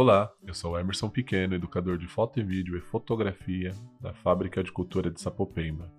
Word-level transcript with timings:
Olá, 0.00 0.32
eu 0.46 0.54
sou 0.54 0.78
Emerson 0.78 1.10
Pequeno, 1.10 1.56
educador 1.56 1.98
de 1.98 2.06
foto 2.06 2.38
e 2.38 2.42
vídeo 2.44 2.76
e 2.76 2.80
fotografia 2.80 3.72
da 4.00 4.14
Fábrica 4.14 4.62
de 4.62 4.70
Cultura 4.70 5.10
de 5.10 5.20
Sapopemba. 5.20 5.92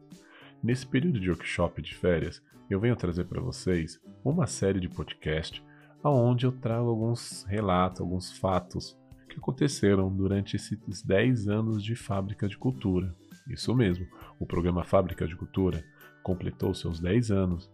Nesse 0.63 0.87
período 0.87 1.19
de 1.19 1.29
workshop 1.29 1.81
de 1.81 1.93
férias, 1.93 2.41
eu 2.69 2.79
venho 2.79 2.95
trazer 2.95 3.25
para 3.25 3.41
vocês 3.41 3.99
uma 4.23 4.47
série 4.47 4.79
de 4.79 4.87
podcast 4.87 5.61
onde 6.01 6.45
eu 6.45 6.53
trago 6.53 6.87
alguns 6.87 7.43
relatos, 7.43 7.99
alguns 7.99 8.31
fatos 8.31 8.97
que 9.27 9.37
aconteceram 9.37 10.09
durante 10.15 10.55
esses 10.55 11.03
10 11.03 11.49
anos 11.49 11.83
de 11.83 11.93
Fábrica 11.93 12.47
de 12.47 12.57
Cultura. 12.57 13.13
Isso 13.49 13.75
mesmo, 13.75 14.07
o 14.39 14.45
programa 14.45 14.85
Fábrica 14.85 15.27
de 15.27 15.35
Cultura 15.35 15.83
completou 16.23 16.73
seus 16.73 17.01
10 17.01 17.31
anos 17.31 17.69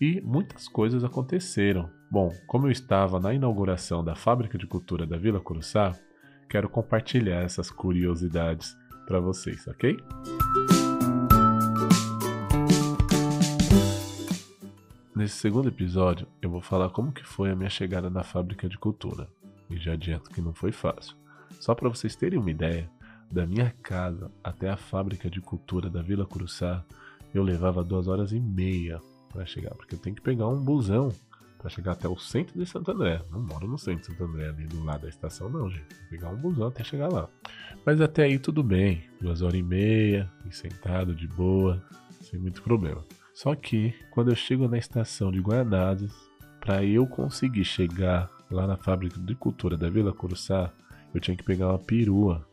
e 0.00 0.20
muitas 0.20 0.68
coisas 0.68 1.04
aconteceram. 1.04 1.90
Bom, 2.10 2.32
como 2.46 2.66
eu 2.66 2.70
estava 2.70 3.20
na 3.20 3.34
inauguração 3.34 4.04
da 4.04 4.14
Fábrica 4.14 4.56
de 4.56 4.66
Cultura 4.66 5.06
da 5.06 5.16
Vila 5.16 5.40
Curuçá, 5.40 5.94
quero 6.48 6.68
compartilhar 6.68 7.42
essas 7.42 7.70
curiosidades 7.70 8.76
para 9.06 9.20
vocês, 9.20 9.66
ok? 9.66 9.96
Nesse 15.14 15.36
segundo 15.36 15.68
episódio, 15.68 16.28
eu 16.40 16.48
vou 16.48 16.60
falar 16.60 16.90
como 16.90 17.12
que 17.12 17.26
foi 17.26 17.50
a 17.50 17.56
minha 17.56 17.68
chegada 17.68 18.08
na 18.08 18.22
Fábrica 18.22 18.68
de 18.68 18.78
Cultura. 18.78 19.28
E 19.68 19.76
já 19.76 19.94
adianto 19.94 20.30
que 20.30 20.40
não 20.40 20.54
foi 20.54 20.72
fácil. 20.72 21.16
Só 21.60 21.74
para 21.74 21.88
vocês 21.88 22.14
terem 22.14 22.38
uma 22.38 22.50
ideia, 22.50 22.88
da 23.30 23.46
minha 23.46 23.70
casa 23.82 24.30
até 24.42 24.70
a 24.70 24.76
Fábrica 24.76 25.28
de 25.28 25.40
Cultura 25.40 25.90
da 25.90 26.00
Vila 26.00 26.24
Curuçá, 26.24 26.84
eu 27.34 27.42
levava 27.42 27.84
duas 27.84 28.08
horas 28.08 28.32
e 28.32 28.40
meia 28.40 29.00
para 29.32 29.46
chegar, 29.46 29.74
porque 29.74 29.94
eu 29.94 29.98
tenho 29.98 30.16
que 30.16 30.22
pegar 30.22 30.48
um 30.48 30.62
busão 30.62 31.12
para 31.58 31.68
chegar 31.68 31.92
até 31.92 32.08
o 32.08 32.16
centro 32.16 32.58
de 32.58 32.64
Santo 32.64 32.90
André. 32.90 33.20
Não 33.30 33.40
moro 33.40 33.66
no 33.66 33.78
centro 33.78 34.00
de 34.00 34.06
Santo 34.06 34.24
André, 34.24 34.48
ali 34.48 34.66
do 34.66 34.82
lado 34.84 35.02
da 35.02 35.08
estação, 35.08 35.48
não, 35.48 35.68
gente. 35.68 35.94
Vou 35.94 36.08
pegar 36.10 36.28
um 36.30 36.36
busão 36.36 36.68
até 36.68 36.84
chegar 36.84 37.08
lá. 37.08 37.28
Mas 37.84 38.00
até 38.00 38.24
aí 38.24 38.38
tudo 38.38 38.62
bem. 38.62 39.02
Duas 39.20 39.42
horas 39.42 39.58
e 39.58 39.62
meia, 39.62 40.30
e 40.48 40.54
sentado 40.54 41.14
de 41.14 41.26
boa, 41.26 41.82
sem 42.22 42.38
muito 42.38 42.62
problema. 42.62 43.04
Só 43.34 43.54
que 43.54 43.94
quando 44.10 44.30
eu 44.30 44.36
chego 44.36 44.68
na 44.68 44.78
estação 44.78 45.30
de 45.32 45.40
Guanazes, 45.40 46.12
para 46.60 46.84
eu 46.84 47.06
conseguir 47.06 47.64
chegar 47.64 48.30
lá 48.50 48.66
na 48.66 48.76
fábrica 48.76 49.18
de 49.20 49.34
cultura 49.34 49.76
da 49.76 49.88
Vila 49.88 50.12
Curuçá, 50.12 50.72
eu 51.14 51.20
tinha 51.20 51.36
que 51.36 51.44
pegar 51.44 51.68
uma 51.68 51.78
perua, 51.78 52.46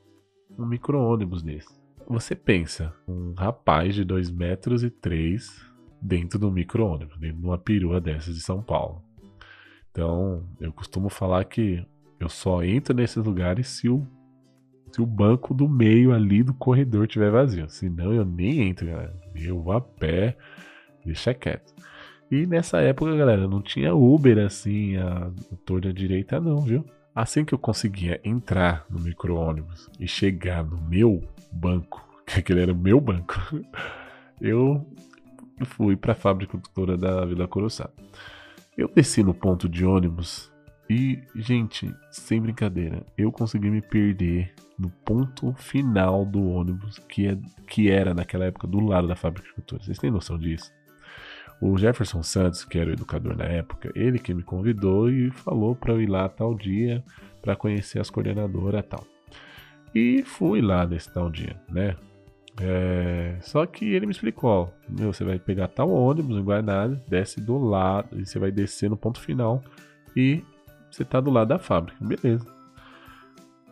um 0.58 0.66
micro-ônibus 0.66 1.44
desse. 1.44 1.74
Você 2.08 2.36
pensa, 2.36 2.94
um 3.08 3.34
rapaz 3.34 3.96
de 3.96 4.04
2 4.04 4.30
metros 4.30 4.84
e 4.84 4.90
3 4.90 5.66
dentro 6.06 6.38
do 6.38 6.52
micro-ônibus, 6.52 7.18
dentro 7.18 7.38
de 7.38 7.46
uma 7.46 7.58
perua 7.58 8.00
dessas 8.00 8.36
de 8.36 8.42
São 8.42 8.62
Paulo. 8.62 9.02
Então, 9.92 10.44
eu 10.60 10.72
costumo 10.72 11.10
falar 11.10 11.44
que 11.46 11.84
eu 12.20 12.30
só 12.30 12.64
entro 12.64 12.94
nesses 12.94 13.24
lugares 13.24 13.68
se 13.68 13.90
o, 13.90 14.06
se 14.92 15.02
o 15.02 15.06
banco 15.06 15.54
do 15.54 15.68
meio 15.68 16.14
ali 16.14 16.44
do 16.44 16.54
corredor 16.54 17.08
tiver 17.08 17.32
vazio. 17.32 17.68
Senão 17.70 18.14
eu 18.14 18.24
nem 18.24 18.70
entro, 18.70 18.86
galera. 18.86 19.20
Eu 19.34 19.62
vou 19.62 19.74
a 19.74 19.82
pé, 19.82 20.38
deixa 21.04 21.34
quieto. 21.34 21.74
E 22.30 22.46
nessa 22.46 22.82
época, 22.82 23.16
galera, 23.16 23.48
não 23.48 23.62
tinha 23.62 23.96
Uber 23.96 24.38
assim, 24.46 24.98
a, 24.98 25.28
a 25.28 25.56
torre 25.66 25.82
da 25.82 25.92
direita, 25.92 26.40
não, 26.40 26.62
viu? 26.62 26.86
Assim 27.14 27.46
que 27.46 27.54
eu 27.54 27.60
conseguia 27.60 28.20
entrar 28.24 28.86
no 28.90 29.00
micro-ônibus 29.00 29.90
e 30.00 30.08
chegar 30.08 30.64
no 30.64 30.78
meu 30.82 31.24
banco, 31.52 32.06
que 32.28 32.40
aquele 32.40 32.62
era 32.62 32.74
o 32.74 32.78
meu 32.78 33.00
banco, 33.00 33.36
eu 34.42 34.86
fui 35.64 35.96
para 35.96 36.12
a 36.14 36.16
fábrica 36.16 36.58
cultura 36.58 36.98
da 36.98 37.24
Vila 37.26 37.48
Coroçá. 37.48 37.90
Eu 38.78 38.90
desci 38.94 39.24
no 39.24 39.34
ponto 39.34 39.70
de 39.70 39.86
ônibus 39.86 40.52
e, 40.90 41.22
gente, 41.36 41.94
sem 42.12 42.42
brincadeira, 42.42 43.06
eu 43.18 43.32
consegui 43.32 43.70
me 43.70 43.82
perder 43.82 44.54
no 44.78 44.90
ponto 44.90 45.54
final 45.54 46.26
do 46.26 46.44
ônibus, 46.48 47.00
que, 47.08 47.28
é, 47.28 47.38
que 47.68 47.90
era 47.90 48.14
naquela 48.14 48.46
época 48.46 48.68
do 48.68 48.80
lado 48.80 49.08
da 49.08 49.16
fábrica 49.16 49.48
de 49.48 49.54
cultura. 49.54 49.82
Vocês 49.82 49.98
têm 49.98 50.12
noção 50.12 50.38
disso? 50.38 50.72
O 51.62 51.78
Jefferson 51.78 52.22
Santos, 52.22 52.66
que 52.66 52.78
era 52.78 52.90
o 52.90 52.94
educador 52.94 53.36
na 53.38 53.46
época, 53.46 53.90
ele 53.96 54.20
que 54.20 54.34
me 54.34 54.44
convidou 54.44 55.10
e 55.10 55.32
falou 55.32 55.76
para 55.76 55.94
eu 55.94 56.02
ir 56.02 56.10
lá 56.10 56.28
tal 56.28 56.54
dia 56.54 57.04
para 57.42 57.56
conhecer 57.56 58.00
as 58.00 58.10
coordenadoras 58.10 58.84
e 58.84 58.88
tal. 58.88 59.08
E 59.96 60.24
fui 60.24 60.62
lá 60.62 60.86
nesse 60.86 61.12
tal 61.14 61.32
dia, 61.32 61.60
né? 61.70 61.96
É, 62.62 63.38
só 63.42 63.66
que 63.66 63.94
ele 63.94 64.06
me 64.06 64.14
explicou, 64.14 64.50
ó, 64.50 64.68
meu, 64.88 65.12
você 65.12 65.24
vai 65.24 65.38
pegar 65.38 65.68
tal 65.68 65.90
ônibus 65.90 66.38
em 66.38 66.44
Guaraná, 66.44 66.88
desce 67.08 67.42
do 67.42 67.58
lado, 67.58 68.18
e 68.20 68.26
você 68.26 68.40
vai 68.40 68.52
descer 68.52 68.90
no 68.90 68.96
ponto 68.96 69.20
final 69.20 69.62
e 70.16 70.42
você 70.90 71.04
tá 71.04 71.20
do 71.20 71.30
lado 71.30 71.50
da 71.50 71.60
fábrica, 71.60 71.98
beleza. 72.06 72.46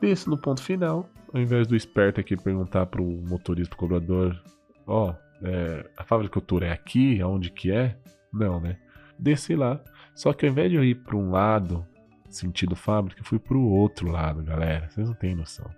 Desce 0.01 0.29
no 0.29 0.37
ponto 0.37 0.61
final, 0.61 1.09
ao 1.33 1.39
invés 1.39 1.65
do 1.65 1.75
esperto 1.77 2.19
aqui 2.19 2.35
perguntar 2.35 2.85
pro 2.87 3.03
motorista, 3.03 3.69
pro 3.69 3.87
cobrador, 3.87 4.37
ó, 4.85 5.13
é, 5.41 5.89
a 5.95 6.03
fábrica 6.03 6.33
cultura 6.33 6.67
é 6.67 6.71
aqui, 6.71 7.21
aonde 7.21 7.49
que 7.49 7.71
é? 7.71 7.97
Não, 8.33 8.59
né? 8.59 8.77
Desci 9.17 9.55
lá, 9.55 9.79
só 10.13 10.33
que 10.33 10.45
ao 10.45 10.51
invés 10.51 10.69
de 10.69 10.75
eu 10.75 10.83
ir 10.83 10.95
para 10.95 11.15
um 11.15 11.31
lado, 11.31 11.85
sentido 12.29 12.75
fábrica, 12.75 13.21
eu 13.21 13.25
fui 13.25 13.39
pro 13.39 13.61
outro 13.61 14.11
lado, 14.11 14.43
galera, 14.43 14.89
vocês 14.89 15.07
não 15.07 15.15
têm 15.15 15.35
noção. 15.35 15.69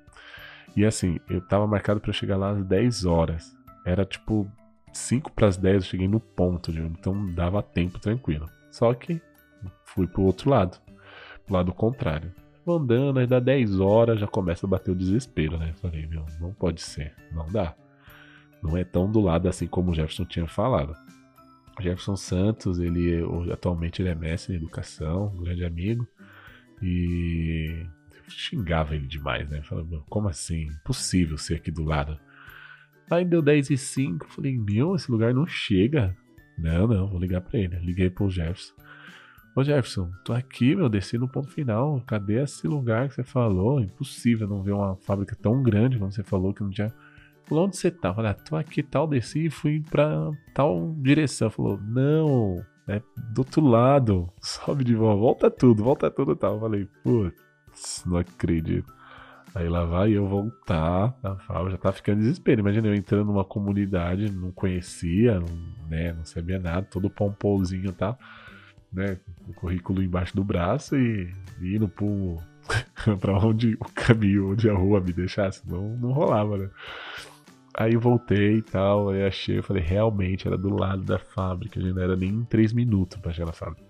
E 0.75 0.85
assim, 0.85 1.19
eu 1.29 1.41
tava 1.41 1.65
marcado 1.65 1.99
para 1.99 2.11
chegar 2.11 2.37
lá 2.37 2.51
às 2.51 2.63
10 2.65 3.05
horas. 3.05 3.55
Era 3.85 4.05
tipo 4.05 4.49
5 4.91 5.31
para 5.31 5.47
as 5.47 5.57
10 5.57 5.75
eu 5.75 5.81
cheguei 5.81 6.07
no 6.07 6.19
ponto, 6.19 6.71
então 6.71 7.33
dava 7.33 7.61
tempo 7.61 7.99
tranquilo. 7.99 8.49
Só 8.71 8.93
que 8.93 9.21
fui 9.85 10.07
pro 10.07 10.23
outro 10.23 10.49
lado, 10.49 10.77
pro 11.45 11.55
lado 11.55 11.73
contrário. 11.73 12.31
Vou 12.65 12.77
andando, 12.77 13.19
aí 13.19 13.27
dá 13.27 13.39
10 13.39 13.79
horas, 13.79 14.19
já 14.19 14.27
começa 14.27 14.65
a 14.65 14.69
bater 14.69 14.91
o 14.91 14.95
desespero, 14.95 15.57
né? 15.57 15.73
Falei, 15.75 16.07
meu, 16.07 16.25
não 16.39 16.51
pode 16.51 16.81
ser, 16.81 17.13
não 17.31 17.47
dá. 17.47 17.75
Não 18.61 18.75
é 18.75 18.83
tão 18.83 19.09
do 19.11 19.21
lado 19.21 19.47
assim 19.47 19.67
como 19.67 19.91
o 19.91 19.93
Jefferson 19.93 20.25
tinha 20.25 20.47
falado. 20.47 20.95
Jefferson 21.79 22.15
Santos, 22.15 22.79
ele 22.79 23.21
atualmente 23.51 24.01
ele 24.01 24.09
é 24.09 24.15
mestre 24.15 24.53
em 24.53 24.57
educação, 24.57 25.27
um 25.27 25.43
grande 25.43 25.63
amigo. 25.63 26.07
E 26.81 27.85
xingava 28.27 28.95
ele 28.95 29.07
demais, 29.07 29.49
né? 29.49 29.61
Falava, 29.61 30.03
como 30.09 30.27
assim? 30.27 30.63
Impossível 30.63 31.37
ser 31.37 31.55
aqui 31.55 31.71
do 31.71 31.83
lado. 31.83 32.19
Aí 33.09 33.23
deu 33.23 33.41
10 33.41 33.69
e 33.69 33.77
5, 33.77 34.27
falei, 34.29 34.57
meu, 34.57 34.95
esse 34.95 35.11
lugar 35.11 35.33
não 35.33 35.45
chega. 35.45 36.15
Não, 36.57 36.87
não, 36.87 37.07
vou 37.07 37.19
ligar 37.19 37.41
pra 37.41 37.59
ele. 37.59 37.77
Liguei 37.79 38.09
pro 38.09 38.29
Jefferson. 38.29 38.73
Ô 39.55 39.63
Jefferson, 39.63 40.11
tô 40.23 40.33
aqui, 40.33 40.75
meu, 40.75 40.89
desci 40.89 41.17
no 41.17 41.29
ponto 41.29 41.49
final. 41.49 42.01
Cadê 42.07 42.41
esse 42.41 42.67
lugar 42.67 43.07
que 43.07 43.15
você 43.15 43.23
falou? 43.23 43.79
Impossível 43.79 44.47
não 44.47 44.63
ver 44.63 44.71
uma 44.71 44.95
fábrica 44.97 45.35
tão 45.35 45.61
grande 45.61 45.97
como 45.97 46.11
você 46.11 46.23
falou 46.23 46.53
que 46.53 46.63
não 46.63 46.69
tinha. 46.69 46.91
Falou, 47.43 47.65
onde 47.65 47.77
você 47.77 47.91
tá? 47.91 48.13
Falei, 48.13 48.31
ah, 48.31 48.33
tô 48.33 48.55
aqui 48.55 48.81
tal, 48.81 49.07
desci 49.07 49.45
e 49.45 49.49
fui 49.51 49.83
pra 49.91 50.31
tal 50.53 50.95
direção. 50.97 51.49
Falou, 51.51 51.79
não, 51.79 52.65
é 52.87 52.99
do 53.33 53.39
outro 53.39 53.61
lado. 53.61 54.29
Sobe 54.41 54.83
de 54.83 54.95
volta, 54.95 55.19
volta 55.19 55.51
tudo, 55.51 55.83
volta 55.83 56.09
tudo 56.09 56.35
tal. 56.35 56.59
Falei, 56.59 56.87
putz 57.03 57.44
não 58.05 58.17
acredito. 58.17 58.93
Aí 59.55 59.69
lá 59.69 59.85
vai 59.85 60.11
eu 60.11 60.27
voltar 60.27 61.15
fábrica, 61.47 61.71
já 61.71 61.77
tá 61.77 61.91
ficando 61.93 62.19
desespero. 62.19 62.59
Imagina 62.59 62.87
eu 62.87 62.93
entrando 62.93 63.27
numa 63.27 63.45
comunidade, 63.45 64.29
não 64.29 64.51
conhecia, 64.51 65.39
não, 65.39 65.47
né, 65.89 66.11
não 66.11 66.25
sabia 66.25 66.59
nada, 66.59 66.85
todo 66.91 67.09
pompozinho 67.09 67.93
tá, 67.93 68.17
né, 68.91 69.17
o 69.47 69.53
currículo 69.53 70.03
embaixo 70.03 70.35
do 70.35 70.43
braço 70.43 70.97
e, 70.97 71.33
e 71.61 71.75
indo 71.77 71.87
pro, 71.87 72.37
pra 73.21 73.37
onde 73.37 73.75
o 73.75 73.85
caminho, 73.93 74.51
onde 74.51 74.69
a 74.69 74.73
rua 74.73 74.99
me 74.99 75.13
deixasse, 75.13 75.61
não, 75.65 75.95
não 75.97 76.11
rolava, 76.11 76.57
né. 76.57 76.69
Aí 77.77 77.95
voltei 77.95 78.57
e 78.57 78.61
tal, 78.61 79.09
aí 79.09 79.25
achei, 79.25 79.59
eu 79.59 79.63
falei, 79.63 79.83
realmente 79.83 80.47
era 80.47 80.57
do 80.57 80.69
lado 80.69 81.03
da 81.03 81.17
fábrica, 81.17 81.79
gente 81.79 81.93
não 81.93 82.03
era 82.03 82.15
nem 82.17 82.43
três 82.43 82.73
minutos 82.73 83.17
pra 83.19 83.31
chegar 83.31 83.47
na 83.47 83.53
fábrica. 83.53 83.84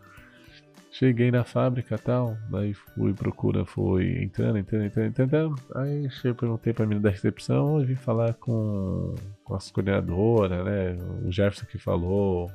Cheguei 0.98 1.30
na 1.30 1.44
fábrica 1.44 1.98
tal, 1.98 2.38
daí 2.50 2.74
fui, 2.74 3.14
procura, 3.14 3.66
foi 3.66 4.24
entrando, 4.24 4.60
entrando, 4.60 4.86
entrando, 4.86 5.20
entrando. 5.20 5.56
Aí 5.76 6.10
cheguei, 6.10 6.34
perguntei 6.34 6.72
pra 6.72 6.86
menina 6.86 7.04
da 7.04 7.10
recepção 7.10 7.82
e 7.82 7.86
vim 7.86 7.96
falar 7.96 8.34
com, 8.36 9.14
com 9.44 9.56
as 9.56 9.70
coordenadoras, 9.70 10.64
né? 10.64 10.98
O 11.22 11.30
Jefferson 11.30 11.66
que 11.66 11.78
falou, 11.78 12.50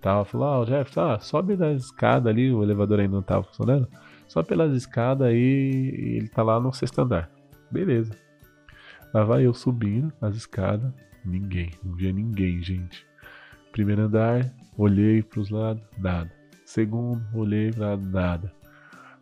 tal. 0.00 0.24
Falou, 0.24 0.46
ah, 0.46 0.60
o 0.60 0.66
Jefferson, 0.66 1.00
ah, 1.00 1.18
sobe 1.18 1.56
na 1.56 1.72
escada 1.72 2.30
ali, 2.30 2.52
o 2.52 2.62
elevador 2.62 3.00
ainda 3.00 3.16
não 3.16 3.24
tava 3.24 3.42
funcionando. 3.42 3.88
Só 4.28 4.40
pelas 4.40 4.72
escadas 4.72 5.26
aí, 5.26 6.16
ele 6.16 6.28
tá 6.28 6.44
lá 6.44 6.60
no 6.60 6.72
sexto 6.72 7.00
andar. 7.00 7.28
Beleza. 7.72 8.14
Lá 9.12 9.24
vai 9.24 9.44
eu 9.44 9.52
subindo 9.52 10.12
as 10.20 10.36
escadas, 10.36 10.92
ninguém, 11.24 11.72
não 11.82 11.96
via 11.96 12.12
ninguém, 12.12 12.62
gente. 12.62 13.04
Primeiro 13.72 14.02
andar, 14.02 14.48
olhei 14.78 15.24
pros 15.24 15.50
lados, 15.50 15.82
nada 15.98 16.39
Segundo, 16.70 17.20
olhei 17.34 17.72
pra 17.72 17.96
nada. 17.96 18.52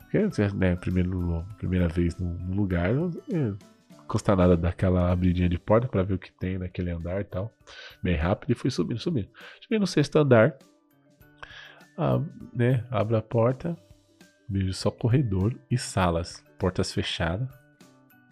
Porque, 0.00 0.18
né, 0.54 0.76
primeiro, 0.76 1.42
primeira 1.56 1.88
vez 1.88 2.14
no, 2.18 2.54
lugar, 2.54 2.92
não 2.92 3.10
custa 4.06 4.36
nada 4.36 4.54
daquela 4.54 5.10
abridinha 5.10 5.48
de 5.48 5.58
porta 5.58 5.88
para 5.88 6.02
ver 6.02 6.12
o 6.12 6.18
que 6.18 6.30
tem 6.30 6.58
naquele 6.58 6.90
andar 6.90 7.22
e 7.22 7.24
tal. 7.24 7.50
Bem 8.02 8.16
rápido 8.16 8.50
e 8.50 8.54
fui 8.54 8.70
subindo, 8.70 9.00
subindo. 9.00 9.30
Cheguei 9.62 9.78
no 9.78 9.86
sexto 9.86 10.18
andar, 10.18 10.58
ah, 11.96 12.20
né, 12.52 12.84
abro 12.90 13.16
a 13.16 13.22
porta, 13.22 13.74
vejo 14.46 14.74
só 14.74 14.90
corredor 14.90 15.58
e 15.70 15.78
salas. 15.78 16.44
portas 16.58 16.92
fechadas. 16.92 17.48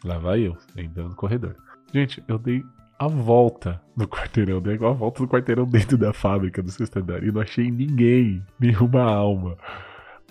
Lá 0.04 0.18
vai 0.18 0.40
eu, 0.40 0.58
entrando 0.76 1.08
no 1.08 1.16
corredor. 1.16 1.56
Gente, 1.90 2.22
eu 2.28 2.38
dei 2.38 2.62
a 2.98 3.08
volta 3.08 3.80
do 3.96 4.08
quarteirão, 4.08 4.60
dei 4.60 4.74
a 4.74 4.90
volta 4.92 5.22
do 5.22 5.28
quarteirão 5.28 5.66
dentro 5.66 5.98
da 5.98 6.12
fábrica 6.12 6.62
do 6.62 6.70
sexto 6.70 6.98
andar 6.98 7.22
e 7.22 7.30
não 7.30 7.40
achei 7.40 7.70
ninguém, 7.70 8.42
nenhuma 8.58 9.02
alma. 9.02 9.56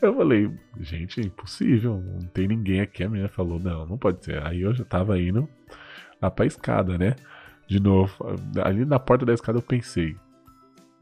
Eu 0.01 0.15
falei, 0.15 0.51
gente, 0.79 1.21
é 1.21 1.23
impossível, 1.23 2.01
não 2.01 2.27
tem 2.27 2.47
ninguém 2.47 2.81
aqui. 2.81 3.03
A 3.03 3.09
menina 3.09 3.29
falou, 3.29 3.59
não, 3.59 3.85
não 3.85 3.97
pode 3.97 4.23
ser. 4.23 4.45
Aí 4.45 4.61
eu 4.61 4.73
já 4.73 4.83
tava 4.83 5.19
indo 5.19 5.47
lá 6.21 6.29
pra 6.29 6.45
escada, 6.45 6.97
né? 6.97 7.15
De 7.67 7.79
novo, 7.79 8.13
ali 8.63 8.85
na 8.85 8.99
porta 8.99 9.25
da 9.25 9.33
escada 9.33 9.57
eu 9.57 9.63
pensei, 9.63 10.15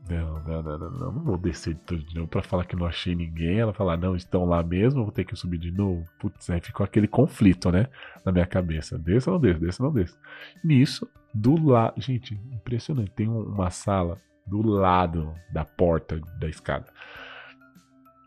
não, 0.09 0.43
não, 0.43 0.61
não, 0.61 0.77
não, 0.77 0.89
não, 0.91 1.11
não 1.11 1.23
vou 1.23 1.37
descer 1.37 1.73
de 1.73 1.79
tudo 1.81 2.03
de 2.03 2.15
novo 2.15 2.27
pra 2.27 2.41
falar 2.41 2.65
que 2.65 2.75
não 2.75 2.85
achei 2.85 3.15
ninguém. 3.15 3.59
Ela 3.59 3.73
falar, 3.73 3.95
não, 3.95 4.15
estão 4.15 4.45
lá 4.45 4.61
mesmo, 4.61 5.03
vou 5.03 5.11
ter 5.11 5.23
que 5.23 5.35
subir 5.35 5.57
de 5.57 5.71
novo. 5.71 6.03
Putz, 6.19 6.49
aí 6.49 6.59
ficou 6.59 6.83
aquele 6.83 7.07
conflito, 7.07 7.71
né? 7.71 7.87
Na 8.25 8.31
minha 8.31 8.45
cabeça. 8.45 8.97
Desça 8.97 9.31
ou 9.31 9.35
não 9.35 9.41
desça, 9.41 9.59
desça 9.59 9.83
ou 9.83 9.89
não 9.89 9.95
desça. 9.95 10.17
Nisso, 10.63 11.09
do 11.33 11.55
lado. 11.69 11.93
Gente, 12.01 12.33
impressionante. 12.51 13.11
Tem 13.11 13.29
uma 13.29 13.69
sala 13.69 14.19
do 14.45 14.61
lado 14.61 15.33
da 15.51 15.63
porta 15.63 16.19
da 16.37 16.49
escada. 16.49 16.87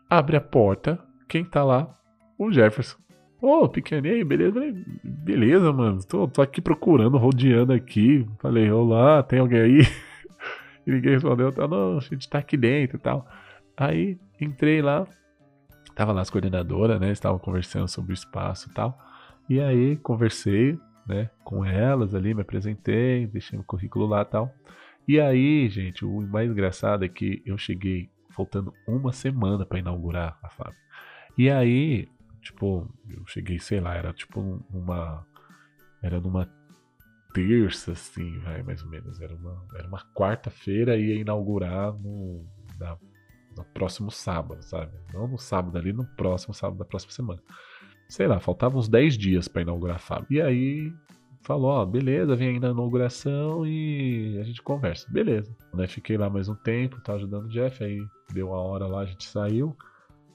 Abre 0.09 0.35
a 0.35 0.41
porta. 0.41 0.99
Quem 1.27 1.45
tá 1.45 1.63
lá? 1.63 1.95
O 2.39 2.51
Jefferson. 2.51 2.97
Ô, 3.39 3.65
oh, 3.65 3.69
pequenininho, 3.69 4.25
beleza? 4.25 4.59
Beleza, 5.03 5.71
mano. 5.71 5.99
Tô, 6.03 6.27
tô 6.27 6.41
aqui 6.41 6.59
procurando, 6.59 7.17
rodeando 7.17 7.71
aqui. 7.71 8.27
Falei, 8.39 8.71
olá, 8.71 9.21
tem 9.21 9.39
alguém 9.39 9.59
aí? 9.59 10.06
E 10.87 10.91
ninguém 10.91 11.11
respondeu, 11.11 11.51
tá, 11.51 11.67
não, 11.67 11.97
a 11.97 11.99
gente 11.99 12.29
tá 12.29 12.39
aqui 12.39 12.55
dentro 12.55 12.95
e 12.95 12.99
tal. 12.99 13.27
Aí 13.75 14.17
entrei 14.39 14.81
lá, 14.81 15.05
tava 15.93 16.13
lá 16.13 16.21
as 16.21 16.29
coordenadoras, 16.29 16.97
né? 16.99 17.11
Estavam 17.11 17.37
conversando 17.37 17.89
sobre 17.89 18.13
o 18.13 18.15
espaço 18.15 18.69
e 18.69 18.73
tal. 18.73 18.97
E 19.49 19.59
aí 19.59 19.97
conversei, 19.97 20.79
né, 21.05 21.29
com 21.43 21.63
elas 21.63 22.15
ali, 22.15 22.33
me 22.33 22.41
apresentei, 22.41 23.27
deixei 23.27 23.57
meu 23.57 23.65
currículo 23.65 24.05
lá 24.07 24.21
e 24.21 24.25
tal. 24.25 24.53
E 25.05 25.19
aí, 25.19 25.69
gente, 25.69 26.05
o 26.05 26.21
mais 26.21 26.49
engraçado 26.49 27.03
é 27.03 27.09
que 27.09 27.41
eu 27.45 27.57
cheguei 27.57 28.09
faltando 28.29 28.73
uma 28.87 29.11
semana 29.11 29.65
para 29.65 29.79
inaugurar 29.79 30.37
a 30.41 30.49
fábrica. 30.49 30.81
E 31.37 31.49
aí, 31.49 32.07
tipo, 32.41 32.89
eu 33.09 33.25
cheguei, 33.27 33.59
sei 33.59 33.81
lá, 33.81 33.93
era 33.93 34.13
tipo 34.13 34.63
numa. 34.69 35.25
Era 36.01 36.19
numa 36.19 36.45
terça, 37.33 37.91
assim, 37.91 38.39
vai, 38.39 38.63
mais 38.63 38.83
ou 38.83 38.89
menos. 38.89 39.19
Era 39.21 39.35
uma, 39.35 39.65
era 39.75 39.87
uma 39.87 40.03
quarta-feira 40.13 40.97
e 40.97 41.07
ia 41.07 41.21
inaugurar 41.21 41.93
no, 41.93 42.45
na, 42.79 42.97
no 43.55 43.63
próximo 43.65 44.11
sábado, 44.11 44.61
sabe? 44.61 44.91
Não 45.13 45.27
no 45.27 45.37
sábado 45.37 45.77
ali, 45.77 45.93
no 45.93 46.05
próximo 46.15 46.53
sábado 46.53 46.79
da 46.79 46.85
próxima 46.85 47.11
semana. 47.11 47.41
Sei 48.09 48.27
lá, 48.27 48.39
faltavam 48.39 48.79
uns 48.79 48.87
10 48.87 49.17
dias 49.17 49.47
para 49.47 49.63
inaugurar 49.63 49.97
a 49.97 49.99
fábrica. 49.99 50.33
E 50.33 50.41
aí 50.41 50.93
falou, 51.41 51.71
ó, 51.71 51.85
beleza, 51.85 52.35
vem 52.35 52.49
aí 52.49 52.59
na 52.59 52.69
inauguração 52.69 53.65
e 53.65 54.37
a 54.39 54.43
gente 54.43 54.61
conversa. 54.61 55.07
Beleza. 55.09 55.55
Né, 55.73 55.87
fiquei 55.87 56.17
lá 56.17 56.29
mais 56.29 56.49
um 56.49 56.55
tempo, 56.55 57.01
tá 57.01 57.13
ajudando 57.13 57.45
o 57.45 57.49
Jeff, 57.49 57.83
aí 57.83 58.05
deu 58.33 58.53
a 58.53 58.61
hora 58.61 58.87
lá, 58.87 59.01
a 59.01 59.05
gente 59.05 59.25
saiu. 59.25 59.75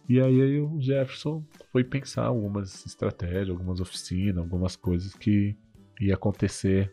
E 0.08 0.20
aí, 0.20 0.42
aí 0.42 0.60
o 0.60 0.80
Jefferson 0.80 1.44
foi 1.70 1.84
pensar 1.84 2.26
algumas 2.26 2.84
estratégias, 2.84 3.50
algumas 3.50 3.80
oficinas, 3.80 4.38
algumas 4.38 4.74
coisas 4.74 5.14
que 5.14 5.56
ia 6.00 6.14
acontecer 6.14 6.92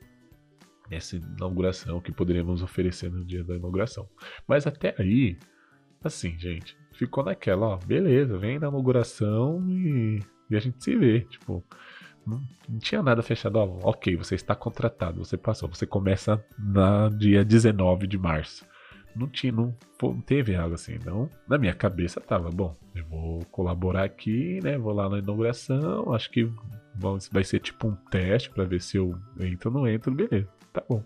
nessa 0.89 1.15
inauguração 1.15 2.01
que 2.01 2.11
poderíamos 2.11 2.61
oferecer 2.63 3.11
no 3.11 3.23
dia 3.23 3.43
da 3.43 3.55
inauguração. 3.55 4.07
Mas 4.47 4.65
até 4.65 4.95
aí, 4.97 5.37
assim, 6.03 6.37
gente, 6.37 6.77
ficou 6.93 7.23
naquela, 7.23 7.67
ó, 7.67 7.77
beleza, 7.77 8.37
vem 8.37 8.59
na 8.59 8.67
inauguração 8.67 9.63
e, 9.69 10.19
e 10.49 10.55
a 10.55 10.59
gente 10.59 10.83
se 10.83 10.95
vê, 10.95 11.21
tipo, 11.21 11.63
não, 12.25 12.41
não, 12.67 12.79
tinha 12.79 13.01
nada 13.01 13.21
fechado, 13.21 13.57
ó, 13.57 13.79
ok, 13.83 14.15
você 14.15 14.35
está 14.35 14.55
contratado, 14.55 15.23
você 15.23 15.37
passou, 15.37 15.69
você 15.69 15.85
começa 15.85 16.43
na 16.57 17.09
dia 17.09 17.45
19 17.45 18.07
de 18.07 18.17
março. 18.17 18.67
Não 19.15 19.27
tinha, 19.27 19.51
não, 19.51 19.75
não 20.01 20.21
teve 20.21 20.55
algo 20.55 20.75
assim, 20.75 20.97
não. 21.03 21.29
Na 21.47 21.57
minha 21.57 21.73
cabeça 21.73 22.21
tava, 22.21 22.49
bom, 22.49 22.75
eu 22.95 23.03
vou 23.05 23.43
colaborar 23.45 24.03
aqui, 24.03 24.59
né? 24.63 24.77
Vou 24.77 24.93
lá 24.93 25.09
na 25.09 25.17
inauguração, 25.17 26.13
acho 26.13 26.29
que 26.29 26.49
vai 27.31 27.43
ser 27.43 27.59
tipo 27.59 27.87
um 27.87 27.95
teste 27.95 28.49
para 28.49 28.63
ver 28.63 28.81
se 28.81 28.97
eu 28.97 29.17
entro 29.39 29.69
ou 29.69 29.79
não 29.79 29.87
entro, 29.87 30.13
beleza, 30.13 30.47
tá 30.73 30.83
bom. 30.87 31.03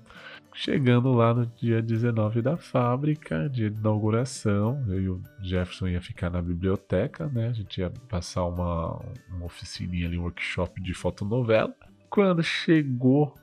Chegando 0.55 1.11
lá 1.11 1.33
no 1.33 1.47
dia 1.47 1.81
19 1.81 2.41
da 2.41 2.55
fábrica, 2.55 3.49
dia 3.49 3.71
de 3.71 3.79
inauguração, 3.79 4.83
eu 4.87 5.01
e 5.01 5.09
o 5.09 5.21
Jefferson 5.41 5.87
ia 5.87 6.01
ficar 6.01 6.29
na 6.29 6.41
biblioteca, 6.41 7.27
né? 7.27 7.47
A 7.47 7.53
gente 7.53 7.79
ia 7.79 7.89
passar 8.07 8.45
uma, 8.45 9.01
uma 9.29 9.45
oficininha 9.45 10.07
ali, 10.07 10.17
um 10.17 10.23
workshop 10.23 10.79
de 10.79 10.93
fotonovela. 10.93 11.73
Quando 12.07 12.43
chegou 12.43 13.33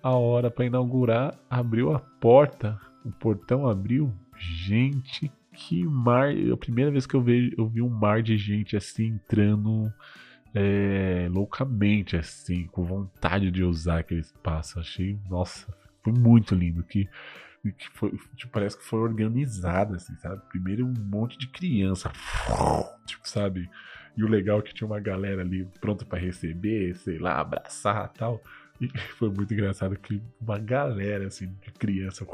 a 0.00 0.10
hora 0.10 0.48
para 0.48 0.64
inaugurar, 0.64 1.34
abriu 1.50 1.92
a 1.92 1.98
porta, 1.98 2.78
o 3.04 3.10
portão 3.10 3.68
abriu. 3.68 4.12
Gente, 4.38 5.30
que 5.52 5.84
mar! 5.84 6.34
É 6.34 6.52
a 6.52 6.56
primeira 6.56 6.90
vez 6.90 7.04
que 7.04 7.14
eu, 7.14 7.20
vejo, 7.20 7.52
eu 7.58 7.66
vi 7.66 7.82
um 7.82 7.88
mar 7.88 8.22
de 8.22 8.36
gente 8.36 8.76
assim 8.76 9.06
entrando 9.06 9.92
é, 10.54 11.28
loucamente, 11.30 12.16
assim, 12.16 12.66
com 12.66 12.84
vontade 12.84 13.50
de 13.50 13.62
usar 13.62 14.00
aquele 14.00 14.20
espaço. 14.20 14.78
Achei, 14.78 15.18
nossa, 15.28 15.66
foi 16.02 16.12
muito 16.12 16.54
lindo. 16.54 16.82
Que, 16.82 17.08
que 17.62 17.88
foi, 17.94 18.10
tipo, 18.36 18.52
parece 18.52 18.78
que 18.78 18.84
foi 18.84 19.00
organizado, 19.00 19.94
assim, 19.94 20.16
sabe? 20.16 20.42
Primeiro 20.48 20.86
um 20.86 20.94
monte 20.98 21.38
de 21.38 21.46
criança, 21.48 22.10
tipo, 23.06 23.28
sabe? 23.28 23.70
E 24.16 24.24
o 24.24 24.28
legal 24.28 24.58
é 24.58 24.62
que 24.62 24.74
tinha 24.74 24.86
uma 24.86 25.00
galera 25.00 25.42
ali 25.42 25.66
pronta 25.80 26.04
para 26.04 26.18
receber, 26.18 26.94
sei 26.96 27.18
lá, 27.18 27.40
abraçar 27.40 28.08
tal. 28.12 28.42
E 28.80 28.88
foi 29.18 29.30
muito 29.30 29.52
engraçado 29.52 29.96
que 29.96 30.20
uma 30.40 30.58
galera, 30.58 31.26
assim, 31.26 31.46
de 31.46 31.70
criança 31.72 32.26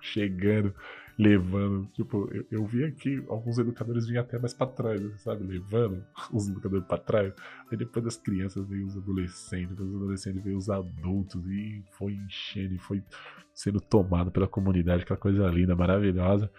chegando 0.00 0.74
levando. 1.18 1.86
Tipo, 1.92 2.28
eu, 2.32 2.46
eu 2.50 2.66
vi 2.66 2.84
aqui 2.84 3.22
alguns 3.28 3.58
educadores 3.58 4.06
vinham 4.06 4.22
até 4.22 4.38
mais 4.38 4.54
pra 4.54 4.66
trás, 4.66 5.00
sabe? 5.22 5.44
Levando 5.44 6.04
os 6.32 6.48
educadores 6.48 6.86
pra 6.86 6.98
trás. 6.98 7.32
Aí 7.70 7.76
depois 7.76 8.04
das 8.04 8.16
crianças 8.16 8.66
veio 8.68 8.86
os 8.86 8.96
adolescentes, 8.96 9.70
depois 9.70 9.88
dos 9.88 9.96
adolescentes 9.96 10.42
veio 10.42 10.56
os 10.56 10.70
adultos 10.70 11.44
e 11.46 11.84
foi 11.92 12.14
enchendo 12.14 12.74
e 12.74 12.78
foi 12.78 13.02
sendo 13.54 13.80
tomado 13.80 14.30
pela 14.30 14.48
comunidade, 14.48 15.02
aquela 15.02 15.18
coisa 15.18 15.46
linda, 15.48 15.76
maravilhosa. 15.76 16.50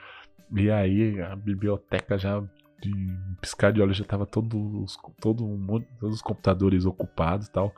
E 0.56 0.70
aí 0.70 1.20
a 1.22 1.36
biblioteca 1.36 2.18
já 2.18 2.44
de 2.82 2.92
piscar 3.40 3.72
de 3.72 3.82
olhos 3.82 3.98
já 3.98 4.04
tava 4.04 4.26
todos, 4.26 4.98
todo 5.20 5.46
monte, 5.46 5.88
todos 6.00 6.18
os 6.18 6.22
computadores 6.22 6.86
ocupados 6.86 7.48
e 7.48 7.52
tal. 7.52 7.74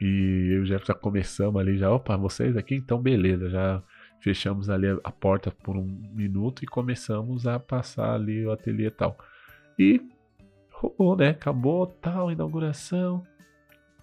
E 0.00 0.56
eu 0.56 0.66
já, 0.66 0.78
já 0.78 0.94
começamos 0.94 1.60
ali, 1.60 1.78
já, 1.78 1.90
opa, 1.90 2.16
vocês 2.16 2.56
aqui, 2.56 2.74
então 2.74 3.00
beleza, 3.00 3.48
já 3.48 3.82
fechamos 4.24 4.70
ali 4.70 4.86
a 5.04 5.12
porta 5.12 5.50
por 5.50 5.76
um 5.76 5.84
minuto 5.84 6.64
e 6.64 6.66
começamos 6.66 7.46
a 7.46 7.60
passar 7.60 8.14
ali 8.14 8.46
o 8.46 8.50
ateliê 8.50 8.86
e 8.86 8.90
tal. 8.90 9.18
E 9.78 10.00
rolou, 10.70 11.14
né? 11.14 11.28
Acabou 11.28 11.86
tal, 11.86 12.32
inauguração. 12.32 13.22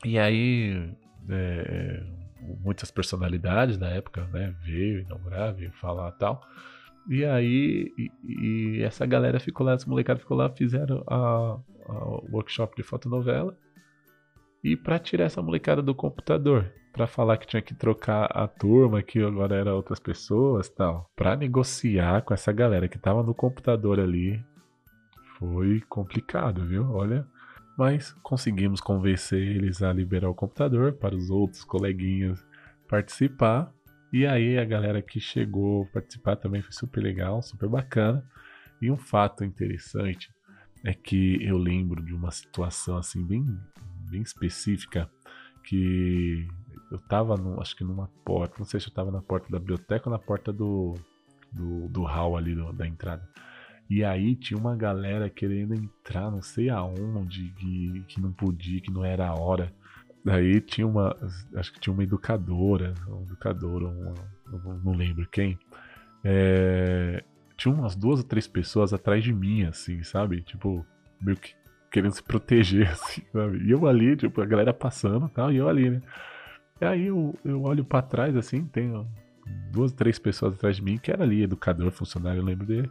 E 0.06 0.20
aí, 0.20 0.94
é, 1.28 2.04
muitas 2.64 2.92
personalidades 2.92 3.80
da 3.80 3.90
época, 3.90 4.24
né? 4.32 4.54
Veio 4.64 5.00
inaugurar, 5.00 5.56
veio 5.56 5.72
falar 5.72 6.12
tal. 6.12 6.40
E 7.10 7.26
aí, 7.26 7.92
e, 7.98 8.12
e 8.78 8.84
essa 8.84 9.08
galera 9.08 9.40
ficou 9.40 9.66
lá, 9.66 9.74
essa 9.74 9.90
molecada 9.90 10.20
ficou 10.20 10.38
lá, 10.38 10.52
fizeram 10.52 11.04
a, 11.08 11.58
a 11.90 12.06
workshop 12.32 12.76
de 12.76 12.84
fotonovela. 12.84 13.58
E 14.64 14.76
para 14.76 15.00
tirar 15.00 15.26
essa 15.26 15.42
molecada 15.42 15.82
do 15.82 15.96
computador, 15.96 16.72
para 16.94 17.08
falar 17.08 17.38
que 17.38 17.48
tinha 17.48 17.62
que 17.62 17.74
trocar 17.74 18.26
a 18.26 18.48
turma, 18.48 19.02
que 19.02 19.20
agora 19.20 19.56
era 19.56 19.74
outras 19.74 20.00
pessoas, 20.00 20.70
tal, 20.70 21.10
para 21.16 21.36
negociar 21.36 22.22
com 22.22 22.34
essa 22.34 22.52
galera 22.52 22.88
que 22.88 23.00
tava 23.00 23.24
no 23.24 23.34
computador 23.34 24.00
ali, 24.00 24.44
foi 25.40 25.82
complicado, 25.90 26.66
viu? 26.66 26.92
Olha, 26.92 27.26
mas 27.78 28.14
conseguimos 28.22 28.80
convencer 28.80 29.42
eles 29.42 29.82
a 29.82 29.92
liberar 29.92 30.30
o 30.30 30.36
computador 30.36 30.94
para 30.94 31.16
os 31.16 31.32
outros 31.32 31.64
coleguinhas 31.64 32.46
participar. 32.88 33.74
E 34.14 34.28
aí 34.28 34.60
a 34.60 34.66
galera 34.66 35.02
que 35.02 35.20
chegou 35.20 35.88
participar 35.88 36.36
também 36.36 36.62
foi 36.62 36.74
super 36.74 37.02
legal, 37.02 37.42
super 37.42 37.68
bacana. 37.68 38.24
E 38.80 38.92
um 38.92 38.98
fato 38.98 39.44
interessante 39.44 40.30
é 40.86 40.94
que 40.94 41.44
eu 41.44 41.58
lembro 41.58 42.04
de 42.04 42.14
uma 42.14 42.30
situação 42.30 42.98
assim 42.98 43.26
bem 43.26 43.46
bem 44.12 44.22
específica 44.22 45.10
que 45.64 46.48
eu 46.92 47.00
tava, 47.00 47.38
no, 47.38 47.62
acho 47.62 47.76
que 47.76 47.84
numa 47.84 48.10
porta, 48.26 48.56
não 48.60 48.66
sei 48.66 48.80
se 48.80 48.88
eu 48.88 48.94
tava 48.94 49.10
na 49.10 49.22
porta 49.22 49.50
da 49.50 49.58
biblioteca 49.58 50.10
ou 50.10 50.12
na 50.12 50.20
porta 50.20 50.52
do, 50.52 50.96
do, 51.52 51.88
do 51.88 52.04
hall 52.04 52.36
ali 52.36 52.54
do, 52.54 52.74
da 52.74 52.86
entrada. 52.86 53.28
E 53.90 54.04
aí 54.04 54.36
tinha 54.36 54.60
uma 54.60 54.76
galera 54.76 55.30
querendo 55.30 55.74
entrar, 55.74 56.30
não 56.30 56.42
sei 56.42 56.70
aonde, 56.70 57.50
que, 57.58 58.04
que 58.08 58.22
não 58.22 58.32
podia, 58.32 58.82
que 58.82 58.92
não 58.92 59.04
era 59.04 59.28
a 59.28 59.34
hora. 59.34 59.74
Daí 60.24 60.62
tinha 60.62 60.86
uma, 60.86 61.16
acho 61.56 61.74
que 61.74 61.80
tinha 61.80 61.94
uma 61.94 62.04
educadora, 62.04 62.94
educadora, 63.24 63.88
uma, 63.88 64.14
não 64.84 64.94
lembro 64.94 65.28
quem. 65.30 65.58
É, 66.24 67.24
tinha 67.58 67.74
umas 67.74 67.96
duas 67.96 68.20
ou 68.20 68.26
três 68.26 68.48
pessoas 68.48 68.94
atrás 68.94 69.24
de 69.24 69.34
mim, 69.34 69.64
assim, 69.64 70.04
sabe? 70.04 70.42
Tipo, 70.42 70.86
meio 71.22 71.38
que 71.38 71.54
querendo 71.92 72.14
se 72.14 72.24
proteger, 72.24 72.90
assim, 72.92 73.22
sabe? 73.32 73.64
E 73.66 73.72
eu 73.72 73.86
ali, 73.88 74.16
tipo, 74.16 74.42
a 74.42 74.46
galera 74.46 74.74
passando 74.74 75.28
e 75.28 75.30
tal, 75.30 75.52
e 75.52 75.58
eu 75.58 75.68
ali, 75.68 75.90
né? 75.90 76.02
E 76.80 76.86
aí 76.86 77.08
eu, 77.08 77.36
eu 77.46 77.62
olho 77.64 77.86
para 77.86 78.02
trás, 78.02 78.36
assim, 78.36 78.66
tem 78.66 78.92
duas, 79.72 79.92
três 79.92 80.18
pessoas 80.18 80.54
atrás 80.56 80.78
de 80.78 80.84
mim, 80.84 80.98
que 80.98 81.12
era 81.12 81.24
ali, 81.24 81.44
educador, 81.44 81.92
funcionário, 81.92 82.40
eu 82.40 82.46
lembro 82.46 82.66
dele. 82.66 82.90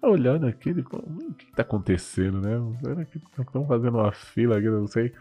Olhando 0.00 0.46
aqui, 0.46 0.70
o 0.70 1.34
que 1.34 1.52
tá 1.56 1.62
acontecendo, 1.62 2.40
né? 2.40 2.56
Estão 3.40 3.66
fazendo 3.66 3.98
uma 3.98 4.12
fila 4.12 4.58
aqui, 4.58 4.68
não 4.68 4.86
sei. 4.86 5.12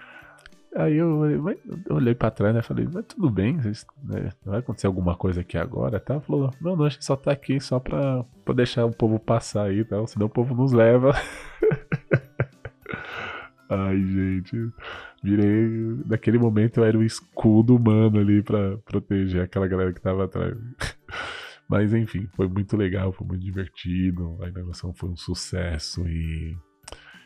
Aí 0.75 0.95
eu, 0.95 1.25
eu 1.25 1.95
olhei 1.95 2.13
pra 2.13 2.29
trás, 2.29 2.53
né? 2.53 2.61
Falei, 2.61 2.87
mas 2.93 3.05
tudo 3.05 3.31
bem, 3.31 3.57
né, 4.03 4.31
vai 4.45 4.59
acontecer 4.59 4.85
alguma 4.85 5.15
coisa 5.15 5.41
aqui 5.41 5.57
agora, 5.57 5.99
tá? 5.99 6.21
Falou, 6.21 6.51
não, 6.61 6.75
não, 6.75 6.85
a 6.85 6.89
gente 6.89 7.03
só 7.03 7.15
tá 7.15 7.31
aqui 7.31 7.59
só 7.59 7.79
pra, 7.79 8.23
pra 8.45 8.53
deixar 8.53 8.85
o 8.85 8.91
povo 8.91 9.17
passar 9.17 9.63
aí, 9.63 9.83
tá? 9.83 10.05
Senão 10.05 10.27
o 10.27 10.29
povo 10.29 10.53
nos 10.53 10.71
leva. 10.71 11.13
Ai, 13.69 14.01
gente. 14.01 14.71
Virei. 15.23 15.67
Naquele 16.05 16.37
momento 16.37 16.77
eu 16.77 16.85
era 16.85 16.97
o 16.97 17.03
escudo 17.03 17.75
humano 17.75 18.19
ali 18.19 18.41
pra 18.41 18.77
proteger 18.77 19.41
aquela 19.41 19.67
galera 19.67 19.93
que 19.93 20.01
tava 20.01 20.25
atrás. 20.25 20.57
Mas 21.67 21.93
enfim, 21.93 22.27
foi 22.35 22.47
muito 22.47 22.77
legal, 22.77 23.11
foi 23.11 23.27
muito 23.27 23.43
divertido. 23.43 24.37
A 24.41 24.47
inauguração 24.47 24.93
foi 24.93 25.09
um 25.09 25.17
sucesso 25.17 26.07
e, 26.07 26.57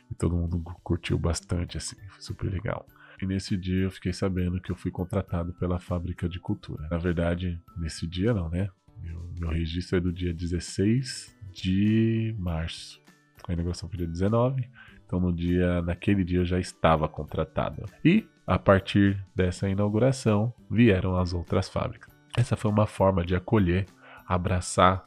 e 0.10 0.16
todo 0.16 0.36
mundo 0.36 0.60
curtiu 0.84 1.18
bastante, 1.20 1.78
assim, 1.78 1.96
foi 2.10 2.22
super 2.22 2.52
legal. 2.52 2.88
E 3.22 3.26
nesse 3.26 3.56
dia 3.56 3.84
eu 3.84 3.92
fiquei 3.92 4.12
sabendo 4.12 4.60
que 4.60 4.72
eu 4.72 4.76
fui 4.76 4.90
contratado 4.90 5.54
pela 5.54 5.80
Fábrica 5.80 6.28
de 6.28 6.40
Cultura. 6.40 6.88
Na 6.90 6.98
verdade, 6.98 7.62
nesse 7.78 8.08
dia 8.08 8.34
não, 8.34 8.50
né? 8.50 8.68
Meu, 9.00 9.30
meu 9.40 9.50
registro 9.50 9.98
é 9.98 10.02
do 10.02 10.12
dia 10.12 10.34
16 10.34 11.38
de 11.54 12.36
março. 12.40 13.00
A 13.48 13.54
inauguração 13.54 13.88
foi 13.90 13.98
dia 13.98 14.08
19. 14.08 14.68
Então 15.12 15.20
no 15.20 15.34
dia, 15.34 15.82
naquele 15.82 16.24
dia 16.24 16.46
já 16.46 16.58
estava 16.58 17.06
contratado. 17.06 17.84
E 18.04 18.26
a 18.48 18.58
partir 18.58 19.22
dessa 19.36 19.68
inauguração 19.68 20.54
vieram 20.70 21.18
as 21.18 21.34
outras 21.34 21.68
fábricas. 21.68 22.10
Essa 22.38 22.56
foi 22.56 22.72
uma 22.72 22.88
forma 22.88 23.26
de 23.26 23.36
acolher, 23.36 23.88
abraçar 24.26 25.04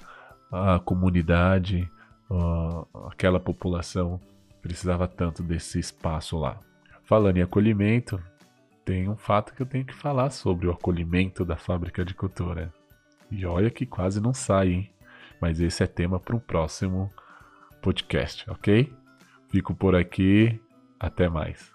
a 0.53 0.79
comunidade, 0.79 1.91
aquela 3.11 3.41
população 3.41 4.21
precisava 4.61 5.09
tanto 5.09 5.43
desse 5.43 5.79
espaço 5.79 6.37
lá. 6.37 6.61
Falando 7.05 7.39
em 7.39 7.43
acolhimento, 7.43 8.23
tem 8.85 9.09
um 9.09 9.17
fato 9.17 9.55
que 9.55 9.63
eu 9.63 9.67
tenho 9.67 9.87
que 9.87 9.95
falar 9.95 10.29
sobre 10.29 10.67
o 10.67 10.71
acolhimento 10.71 11.47
da 11.47 11.57
fábrica 11.57 12.05
de 12.05 12.13
cultura. 12.13 12.71
E 13.31 13.47
olha 13.47 13.71
que 13.71 13.87
quase 13.87 14.21
não 14.21 14.35
sai, 14.35 14.69
hein? 14.69 14.91
Mas 15.41 15.61
esse 15.61 15.83
é 15.83 15.87
tema 15.87 16.21
para 16.21 16.37
um 16.37 16.41
próximo 16.41 17.11
podcast, 17.81 18.45
ok? 18.51 18.93
Fico 19.55 19.73
por 19.73 19.95
aqui. 19.95 20.61
Até 20.99 21.29
mais. 21.29 21.74